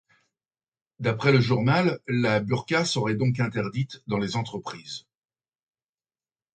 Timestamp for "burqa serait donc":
2.39-3.39